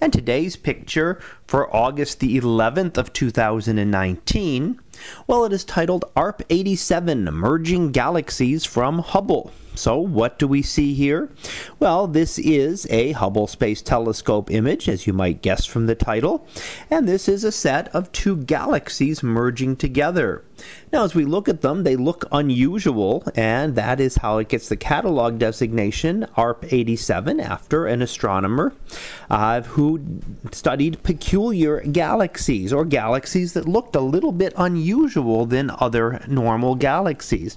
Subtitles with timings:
[0.00, 4.80] And today's picture for August the 11th of 2019,
[5.28, 9.52] well it is titled ARP 87 Merging Galaxies from Hubble.
[9.80, 11.30] So, what do we see here?
[11.78, 16.46] Well, this is a Hubble Space Telescope image, as you might guess from the title,
[16.90, 20.44] and this is a set of two galaxies merging together.
[20.92, 24.68] Now, as we look at them, they look unusual, and that is how it gets
[24.68, 28.72] the catalog designation ARP 87 after an astronomer
[29.30, 30.00] uh, who
[30.50, 37.56] studied peculiar galaxies or galaxies that looked a little bit unusual than other normal galaxies.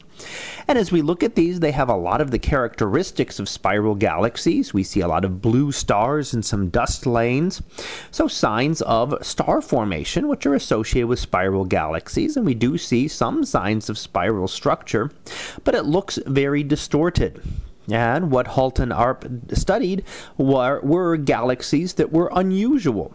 [0.67, 3.95] And as we look at these, they have a lot of the characteristics of spiral
[3.95, 4.73] galaxies.
[4.73, 7.61] We see a lot of blue stars and some dust lanes.
[8.11, 12.37] So, signs of star formation, which are associated with spiral galaxies.
[12.37, 15.11] And we do see some signs of spiral structure,
[15.63, 17.41] but it looks very distorted.
[17.91, 20.03] And what Halton Arp studied
[20.37, 23.13] were, were galaxies that were unusual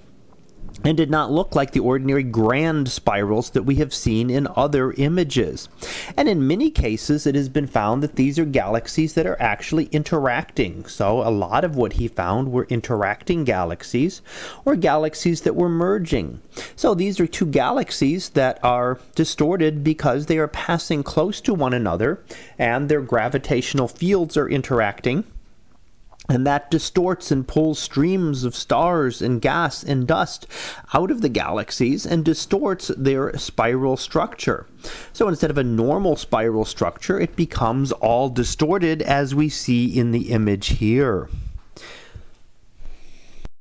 [0.84, 4.92] and did not look like the ordinary grand spirals that we have seen in other
[4.92, 5.68] images.
[6.16, 9.86] And in many cases, it has been found that these are galaxies that are actually
[9.86, 10.86] interacting.
[10.86, 14.22] So, a lot of what he found were interacting galaxies
[14.64, 16.40] or galaxies that were merging.
[16.76, 21.74] So, these are two galaxies that are distorted because they are passing close to one
[21.74, 22.22] another
[22.58, 25.24] and their gravitational fields are interacting
[26.28, 30.46] and that distorts and pulls streams of stars and gas and dust
[30.92, 34.66] out of the galaxies and distorts their spiral structure.
[35.12, 40.12] So instead of a normal spiral structure, it becomes all distorted as we see in
[40.12, 41.28] the image here.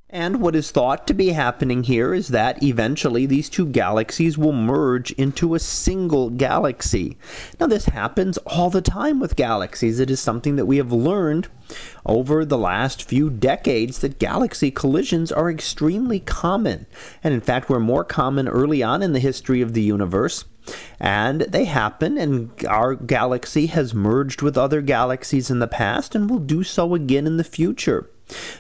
[0.09, 4.53] And what is thought to be happening here is that eventually these two galaxies will
[4.53, 7.17] merge into a single galaxy.
[7.59, 9.99] Now, this happens all the time with galaxies.
[9.99, 11.49] It is something that we have learned
[12.05, 16.85] over the last few decades that galaxy collisions are extremely common.
[17.21, 20.45] And in fact, were more common early on in the history of the universe.
[21.01, 26.29] And they happen, and our galaxy has merged with other galaxies in the past and
[26.29, 28.09] will do so again in the future.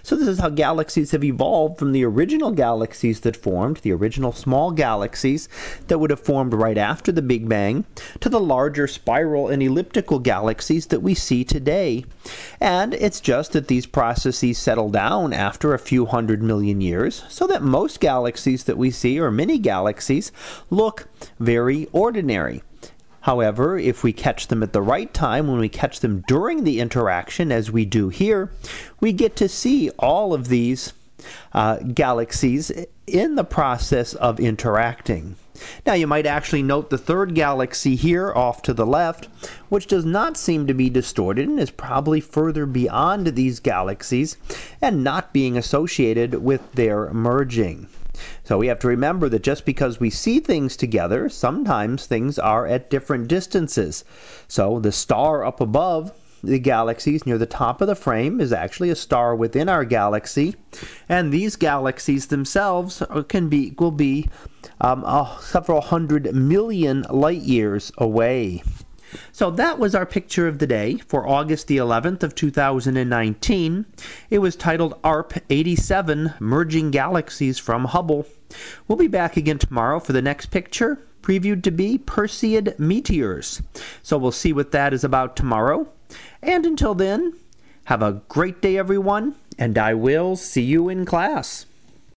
[0.03, 4.31] So, this is how galaxies have evolved from the original galaxies that formed, the original
[4.31, 5.49] small galaxies
[5.87, 7.85] that would have formed right after the Big Bang,
[8.19, 12.05] to the larger spiral and elliptical galaxies that we see today.
[12.61, 17.47] And it's just that these processes settle down after a few hundred million years, so
[17.47, 20.31] that most galaxies that we see, or many galaxies,
[20.69, 21.07] look
[21.39, 22.63] very ordinary.
[23.27, 26.79] However, if we catch them at the right time, when we catch them during the
[26.79, 28.53] interaction, as we do here,
[29.01, 30.93] we get to see all of these
[31.51, 32.71] uh, galaxies
[33.05, 35.35] in the process of interacting.
[35.85, 39.25] Now, you might actually note the third galaxy here off to the left,
[39.67, 44.37] which does not seem to be distorted and is probably further beyond these galaxies
[44.81, 47.89] and not being associated with their merging.
[48.43, 52.65] So we have to remember that just because we see things together, sometimes things are
[52.65, 54.03] at different distances.
[54.47, 56.11] So the star up above
[56.43, 60.55] the galaxies near the top of the frame is actually a star within our galaxy,
[61.09, 64.29] and these galaxies themselves can be will be
[64.79, 68.61] um, uh, several hundred million light years away.
[69.31, 73.85] So that was our picture of the day for August the 11th of 2019.
[74.29, 78.25] It was titled ARP 87 Merging Galaxies from Hubble.
[78.87, 83.61] We'll be back again tomorrow for the next picture, previewed to be Perseid meteors.
[84.01, 85.89] So we'll see what that is about tomorrow.
[86.41, 87.33] And until then,
[87.85, 91.65] have a great day everyone, and I will see you in class.